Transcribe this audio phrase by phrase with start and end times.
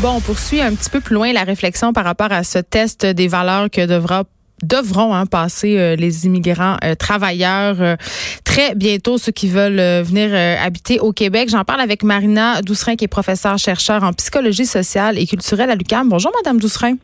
[0.00, 3.06] Bon, on poursuit un petit peu plus loin la réflexion par rapport à ce test
[3.06, 4.24] des valeurs que devra
[4.62, 7.96] devront hein, passer euh, les immigrants euh, travailleurs euh,
[8.44, 11.48] très bientôt, ceux qui veulent venir habiter au Québec.
[11.50, 15.74] J'en parle avec Marina Doucerin, qui est professeure chercheur en psychologie sociale et culturelle à
[15.74, 16.08] l'UQAM.
[16.08, 16.94] Bonjour, Madame Doucerin.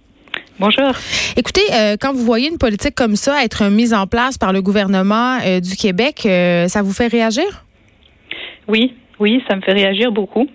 [0.60, 0.93] Bonjour.
[1.37, 1.62] Écoutez,
[2.01, 5.77] quand vous voyez une politique comme ça être mise en place par le gouvernement du
[5.77, 6.20] Québec,
[6.68, 7.65] ça vous fait réagir?
[8.66, 10.48] Oui, oui, ça me fait réagir beaucoup.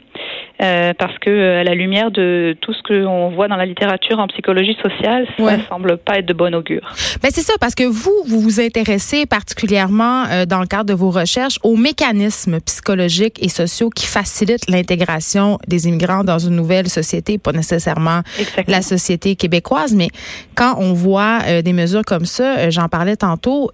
[0.64, 4.20] Euh, parce que euh, à la lumière de tout ce qu'on voit dans la littérature
[4.20, 6.94] en psychologie sociale, ça ne semble pas être de bon augure.
[7.22, 10.94] Ben c'est ça, parce que vous, vous vous intéressez particulièrement euh, dans le cadre de
[10.94, 16.88] vos recherches aux mécanismes psychologiques et sociaux qui facilitent l'intégration des immigrants dans une nouvelle
[16.88, 18.22] société, pas nécessairement
[18.68, 20.08] la société québécoise, mais
[20.56, 23.72] quand on voit des mesures comme ça, j'en parlais tantôt,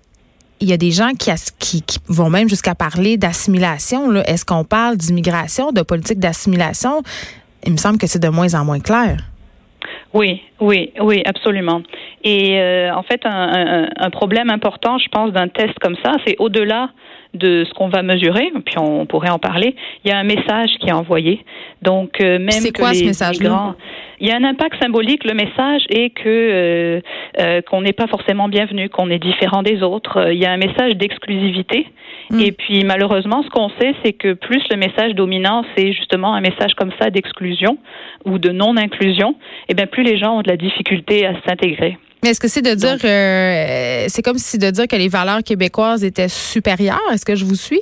[0.59, 1.31] il y a des gens qui,
[2.07, 4.13] vont même jusqu'à parler d'assimilation.
[4.23, 7.01] Est-ce qu'on parle d'immigration, de politique d'assimilation?
[7.65, 9.17] Il me semble que c'est de moins en moins clair.
[10.13, 11.81] Oui, oui, oui, absolument.
[12.23, 16.35] Et euh, en fait, un, un, problème important, je pense, d'un test comme ça, c'est
[16.39, 16.89] au-delà
[17.33, 19.75] de ce qu'on va mesurer, puis on pourrait en parler.
[20.03, 21.45] Il y a un message qui est envoyé.
[21.81, 23.75] Donc euh, même c'est quoi ce message-là?
[24.19, 25.23] il y a un impact symbolique.
[25.23, 27.01] Le message est que euh,
[27.39, 30.31] euh, qu'on n'est pas forcément bienvenu, qu'on est différent des autres.
[30.31, 31.87] Il y a un message d'exclusivité.
[32.29, 32.39] Hmm.
[32.39, 36.41] Et puis malheureusement, ce qu'on sait, c'est que plus le message dominant, c'est justement un
[36.41, 37.77] message comme ça d'exclusion
[38.25, 41.97] ou de non-inclusion, et eh bien plus les gens ont de la difficulté à s'intégrer.
[42.23, 45.41] Mais est-ce que c'est de dire, euh, c'est comme si de dire que les valeurs
[45.43, 46.99] québécoises étaient supérieures?
[47.13, 47.81] Est-ce que je vous suis?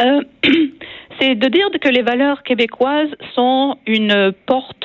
[0.00, 0.22] Euh,
[1.20, 4.84] c'est de dire que les valeurs québécoises sont une porte,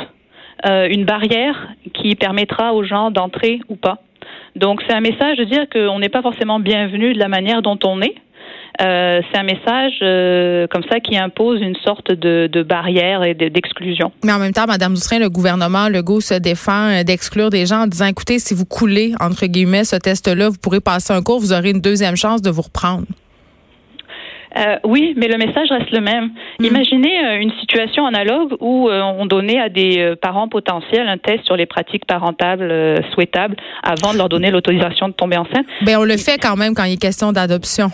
[0.66, 4.02] euh, une barrière qui permettra aux gens d'entrer ou pas.
[4.56, 7.80] Donc c'est un message de dire qu'on n'est pas forcément bienvenu de la manière dont
[7.84, 8.16] on est.
[8.82, 13.34] Euh, c'est un message euh, comme ça qui impose une sorte de, de barrière et
[13.34, 14.12] d'exclusion.
[14.24, 17.84] Mais en même temps, Madame Doucerin, le gouvernement Legault se défend euh, d'exclure des gens
[17.84, 21.40] en disant, écoutez, si vous coulez, entre guillemets, ce test-là, vous pourrez passer un cours,
[21.40, 23.06] vous aurez une deuxième chance de vous reprendre.
[24.58, 26.32] Euh, oui, mais le message reste le même.
[26.60, 26.66] Hmm.
[26.66, 31.46] Imaginez euh, une situation analogue où euh, on donnait à des parents potentiels un test
[31.46, 32.74] sur les pratiques parentables
[33.14, 35.66] souhaitables avant de leur donner l'autorisation de tomber enceinte.
[35.82, 37.90] Ben, on le fait quand même quand il est question d'adoption.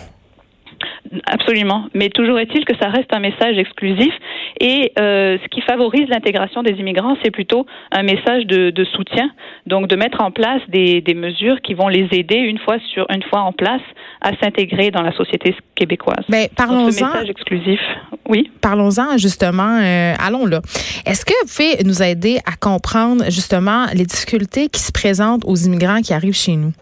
[1.26, 1.86] Absolument.
[1.94, 4.12] Mais toujours est-il que ça reste un message exclusif.
[4.60, 9.30] Et euh, ce qui favorise l'intégration des immigrants, c'est plutôt un message de, de, soutien.
[9.66, 13.06] Donc de mettre en place des, des, mesures qui vont les aider une fois sur
[13.10, 13.82] une fois en place
[14.20, 16.24] à s'intégrer dans la société québécoise.
[16.28, 16.86] Mais ben, parlons-en.
[16.86, 17.80] message exclusif.
[18.28, 18.50] Oui.
[18.60, 19.78] Parlons-en justement.
[19.82, 20.60] Euh, allons là.
[21.06, 25.56] Est-ce que vous pouvez nous aider à comprendre justement les difficultés qui se présentent aux
[25.56, 26.72] immigrants qui arrivent chez nous?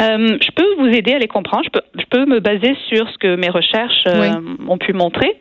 [0.00, 1.64] Euh, je peux vous aider à les comprendre.
[1.64, 4.32] Je peux, je peux me baser sur ce que mes recherches euh,
[4.68, 5.36] ont pu montrer.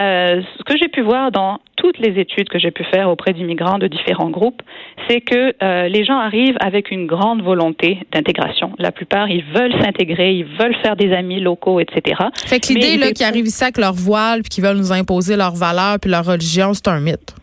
[0.00, 3.32] Euh, ce que j'ai pu voir dans toutes les études que j'ai pu faire auprès
[3.32, 4.62] d'immigrants de différents groupes,
[5.08, 8.72] c'est que euh, les gens arrivent avec une grande volonté d'intégration.
[8.78, 12.16] La plupart, ils veulent s'intégrer, ils veulent faire des amis locaux, etc.
[12.46, 15.36] Fait que l'idée là qu'ils arrivent ici avec leur voile, puis qu'ils veulent nous imposer
[15.36, 17.34] leurs valeurs puis leur religion, c'est un mythe.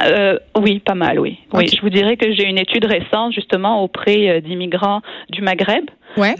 [0.00, 1.38] Euh, oui, pas mal, oui.
[1.52, 5.84] Oui, je vous dirais que j'ai une étude récente justement auprès euh, d'immigrants du Maghreb,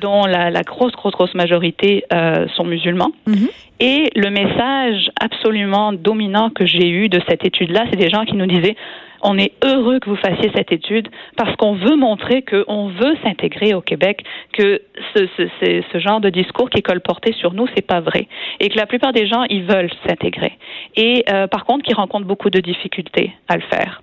[0.00, 3.12] dont la, la, grosse, grosse, grosse majorité euh, sont musulmans.
[3.26, 3.48] Mhm.
[3.80, 8.36] Et le message absolument dominant que j'ai eu de cette étude-là, c'est des gens qui
[8.36, 8.76] nous disaient
[9.24, 13.72] on est heureux que vous fassiez cette étude parce qu'on veut montrer qu'on veut s'intégrer
[13.72, 14.82] au Québec, que
[15.16, 18.28] ce, ce, ce, genre de discours qui est colporté sur nous, c'est pas vrai.
[18.60, 20.52] Et que la plupart des gens, ils veulent s'intégrer.
[20.94, 24.02] Et euh, par contre, qu'ils rencontrent beaucoup de difficultés à le faire.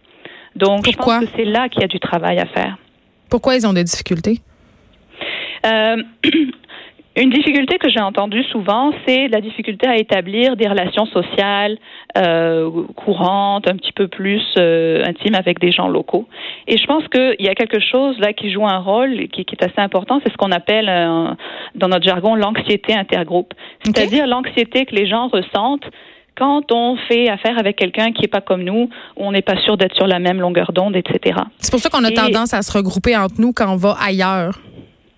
[0.55, 2.77] Donc, je pense que c'est là qu'il y a du travail à faire.
[3.29, 4.39] Pourquoi ils ont des difficultés?
[5.65, 5.97] Euh,
[7.17, 11.77] Une difficulté que j'ai entendue souvent, c'est la difficulté à établir des relations sociales
[12.17, 16.25] euh, courantes, un petit peu plus euh, intimes avec des gens locaux.
[16.67, 19.55] Et je pense qu'il y a quelque chose là qui joue un rôle qui, qui
[19.55, 21.33] est assez important, c'est ce qu'on appelle euh,
[21.75, 23.53] dans notre jargon l'anxiété intergroupe,
[23.83, 25.89] c'est-à-dire l'anxiété que les gens ressentent
[26.37, 29.57] quand on fait affaire avec quelqu'un qui n'est pas comme nous, où on n'est pas
[29.57, 31.41] sûr d'être sur la même longueur d'onde, etc.
[31.59, 34.61] C'est pour ça qu'on a tendance à se regrouper entre nous quand on va ailleurs.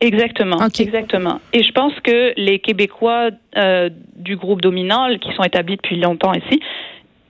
[0.03, 1.39] Exactement, exactement.
[1.53, 6.33] Et je pense que les Québécois euh, du groupe dominant, qui sont établis depuis longtemps
[6.33, 6.59] ici,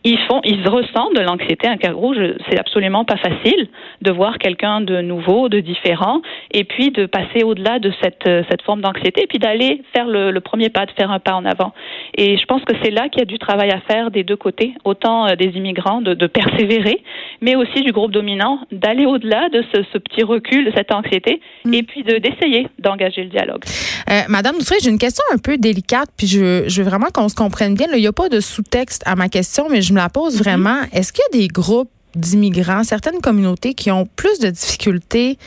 [0.05, 1.67] ils font, ils ressentent de l'anxiété.
[1.67, 2.17] Un cas rouge,
[2.49, 3.69] c'est absolument pas facile
[4.01, 6.21] de voir quelqu'un de nouveau, de différent,
[6.51, 10.31] et puis de passer au-delà de cette cette forme d'anxiété, et puis d'aller faire le,
[10.31, 11.73] le, premier pas, de faire un pas en avant.
[12.17, 14.35] Et je pense que c'est là qu'il y a du travail à faire des deux
[14.35, 17.01] côtés, autant euh, des immigrants de, de persévérer,
[17.41, 21.41] mais aussi du groupe dominant d'aller au-delà de ce, ce, petit recul, de cette anxiété,
[21.65, 21.73] mm.
[21.73, 23.63] et puis de d'essayer d'engager le dialogue.
[24.09, 27.29] Euh, Madame Doucet, j'ai une question un peu délicate, puis je, je veux vraiment qu'on
[27.29, 27.87] se comprenne bien.
[27.93, 30.43] il n'y a pas de sous-texte à ma question, mais je me la pose mhm.
[30.43, 30.81] vraiment.
[30.93, 35.37] Est-ce qu'il y a des groupes d'immigrants, certaines communautés qui ont plus de difficultés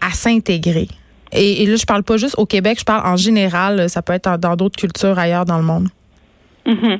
[0.00, 0.88] à s'intégrer?
[1.32, 3.88] Et, là, je parle pas juste au Québec, je parle en général.
[3.88, 5.88] Ça peut être dans d'autres cultures ailleurs dans le monde.
[6.66, 6.98] Mhm.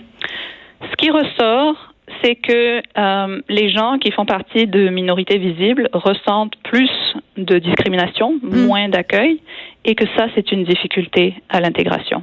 [0.82, 1.89] Ce qui ressort,
[2.22, 6.90] c'est que euh, les gens qui font partie de minorités visibles ressentent plus
[7.36, 8.66] de discrimination, mm.
[8.66, 9.40] moins d'accueil,
[9.84, 12.22] et que ça, c'est une difficulté à l'intégration.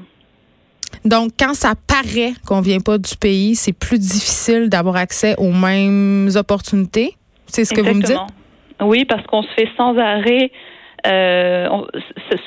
[1.05, 5.51] Donc, quand ça paraît qu'on vient pas du pays, c'est plus difficile d'avoir accès aux
[5.51, 7.15] mêmes opportunités?
[7.45, 8.17] C'est ce que vous me dites?
[8.81, 10.51] Oui, parce qu'on se fait sans arrêt
[11.05, 11.67] euh,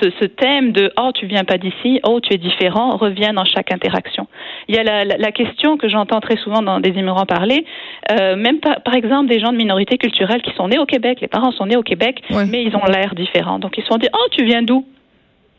[0.00, 3.44] ce, ce, thème de oh tu viens pas d'ici, oh tu es différent revient dans
[3.44, 4.26] chaque interaction.
[4.68, 7.64] Il y a la, la, question que j'entends très souvent dans des immigrants parler,
[8.10, 11.20] euh, même par, par, exemple des gens de minorités culturelles qui sont nés au Québec,
[11.20, 13.60] les parents sont nés au Québec, mais ils ont l'air différents.
[13.60, 14.84] Donc ils se sont dit oh tu viens d'où?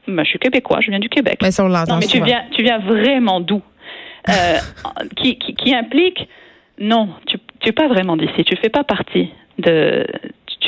[0.08, 1.40] Ben, je suis québécois, je viens du Québec.
[1.42, 3.62] Mais ça, on non, mais tu viens, tu viens vraiment d'où?
[4.30, 4.58] Euh,
[5.16, 6.28] qui, qui, qui, implique
[6.78, 9.30] non, tu n'es pas vraiment d'ici, tu fais pas partie
[9.60, 10.06] de,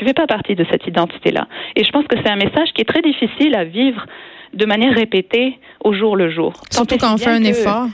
[0.04, 1.48] tu fais pas partie de cette identité-là.
[1.76, 4.06] Et je pense que c'est un message qui est très difficile à vivre
[4.54, 6.54] de manière répétée au jour le jour.
[6.70, 7.88] Surtout quand on fait un effort.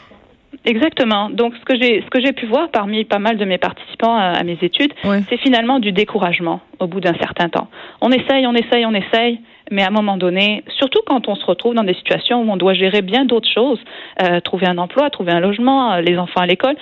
[0.65, 1.29] Exactement.
[1.29, 4.15] Donc ce que j'ai ce que j'ai pu voir parmi pas mal de mes participants
[4.15, 4.94] à, mes études,
[5.29, 7.67] c'est finalement du découragement au bout d'un certain temps.
[8.01, 9.39] On essaye, on essaye, on essaye,
[9.71, 12.57] mais à un moment donné, surtout quand on se retrouve dans des situations où on
[12.57, 13.79] doit gérer bien d'autres choses,
[14.23, 16.75] euh, trouver un emploi, trouver un logement, euh, les enfants à l'école,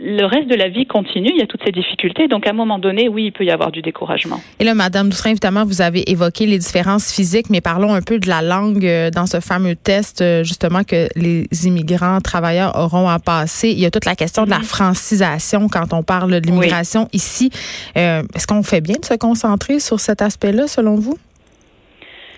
[0.00, 2.28] le reste de la vie continue, il y a toutes ces difficultés.
[2.28, 4.40] Donc à un moment donné, oui, il peut y avoir du découragement.
[4.60, 8.18] Et là, Madame Doucerin, évidemment, vous avez évoqué les différences physiques, mais parlons un peu
[8.18, 13.18] de la langue euh, dans ce fameux test, justement, que les immigrants travailleurs auront à
[13.18, 13.70] passer.
[13.70, 14.64] Il y a toute la question de la mhm.
[14.64, 17.50] francisation quand on parle de l'immigration ici.
[17.94, 21.18] Est-ce qu'on fait bien de se concentrer sur cet aspect-là, selon vous?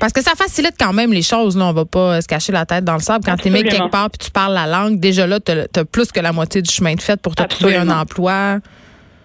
[0.00, 1.58] Parce que ça facilite quand même les choses.
[1.58, 1.66] Là.
[1.66, 3.22] On va pas se cacher la tête dans le sable.
[3.24, 5.84] Quand tu es mis quelque part puis tu parles la langue, déjà là, tu as,
[5.84, 8.58] plus que la moitié du chemin de fait pour te trouver un emploi.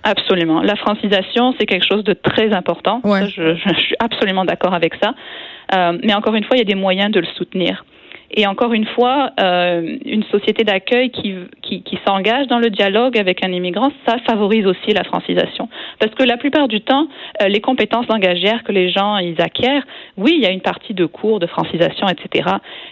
[0.04, 0.62] Absolument.
[0.62, 3.02] La francisation, c'est quelque chose de très important.
[3.04, 5.14] je, suis absolument d'accord avec ça.
[5.74, 7.86] Euh, mais encore une fois, il y a des moyens de le soutenir.
[8.38, 13.18] Et encore une fois, euh, une société d'accueil qui, qui, qui s'engage dans le dialogue
[13.18, 15.70] avec un immigrant, ça favorise aussi la francisation.
[16.00, 17.08] Parce que la plupart du temps,
[17.42, 19.86] euh, les compétences langagières que les gens ils acquièrent,
[20.18, 22.50] oui, il y a une partie de cours de francisation, etc.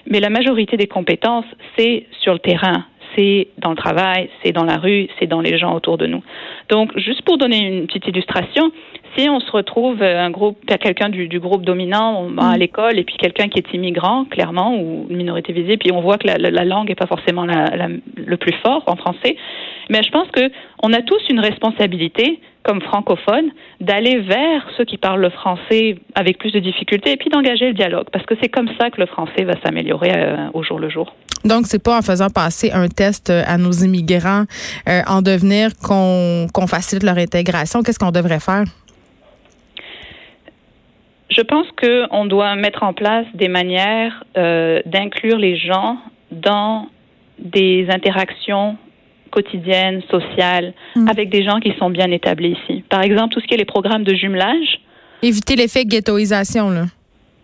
[0.08, 1.46] Mais la majorité des compétences,
[1.78, 2.86] c'est sur le terrain,
[3.16, 6.24] c'est dans le travail, c'est dans la rue, c'est dans les gens autour de nous.
[6.70, 8.72] Donc, juste pour donner une petite illustration,
[9.16, 12.60] si on se retrouve euh, un groupe, quelqu'un du, du, groupe dominant à mm.
[12.60, 16.18] l'école et puis quelqu'un qui est immigrant, clairement, ou une minorité visible, puis on voit
[16.18, 19.36] que la, la, langue n'est pas forcément la, le plus fort en français,
[19.90, 20.52] mais je pense que
[20.82, 23.50] on a tous une responsabilité comme francophones
[23.82, 27.74] d'aller vers ceux qui parlent le français avec plus de difficultés et puis d'engager le
[27.74, 30.90] dialogue parce que c'est comme ça que le français va s'améliorer euh, au jour le
[30.90, 31.14] jour.
[31.44, 34.46] Donc, c'est pas en faisant passer un test euh, à nos immigrants
[34.88, 37.82] en devenir qu'on qu'on facilite leur intégration.
[37.82, 38.64] Qu'est-ce qu'on devrait faire?
[41.36, 45.98] Je pense qu'on doit mettre en place des manières euh, d'inclure les gens
[46.32, 46.88] dans
[47.40, 48.78] des interactions
[49.32, 51.08] quotidiennes, sociales, mm.
[51.08, 52.84] avec des gens qui sont bien établis ici.
[52.88, 54.80] Par exemple, tout ce qui est les programmes de jumelage.
[55.24, 56.86] Éviter l'effet ghettoisation, là.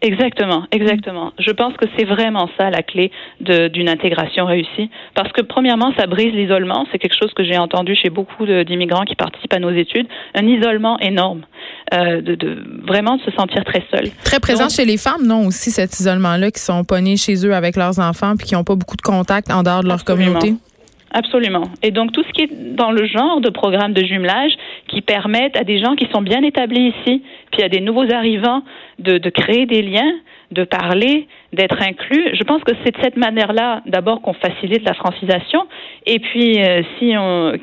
[0.02, 1.34] Exactement, exactement.
[1.40, 4.90] Je pense que c'est vraiment ça la clé d'une intégration réussie.
[5.14, 6.86] Parce que premièrement, ça brise l'isolement.
[6.92, 10.08] C'est quelque chose que j'ai entendu chez beaucoup d'immigrants qui participent à nos études.
[10.36, 11.42] Un isolement énorme.
[11.92, 14.12] Euh, de, de, vraiment de se sentir très seul.
[14.24, 17.76] Très présent chez les femmes, non, aussi cet isolement-là, qui sont pognés chez eux avec
[17.76, 20.54] leurs enfants puis qui n'ont pas beaucoup de contact en dehors de leur communauté?
[21.12, 21.64] Absolument.
[21.82, 24.52] Et donc tout ce qui est dans le genre de programme de jumelage
[24.88, 28.62] qui permettent à des gens qui sont bien établis ici, puis à des nouveaux arrivants
[29.00, 30.14] de, de créer des liens,
[30.52, 32.30] de parler, d'être inclus.
[32.34, 35.68] Je pense que c'est de cette manière-là, d'abord, qu'on facilite la francisation,
[36.06, 37.54] et puis euh, si on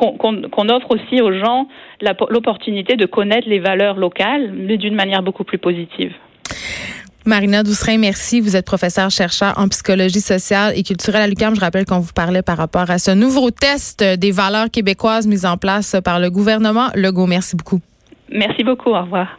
[0.00, 1.66] qu'on offre aussi aux gens
[2.30, 6.12] l'opportunité de connaître les valeurs locales, mais d'une manière beaucoup plus positive.
[7.26, 8.40] Marina Doucerin, merci.
[8.40, 11.54] Vous êtes professeure chercheur en psychologie sociale et culturelle à l'UQAM.
[11.54, 15.44] Je rappelle qu'on vous parlait par rapport à ce nouveau test des valeurs québécoises mis
[15.44, 17.26] en place par le gouvernement Legault.
[17.26, 17.80] Merci beaucoup.
[18.30, 18.90] Merci beaucoup.
[18.90, 19.38] Au revoir.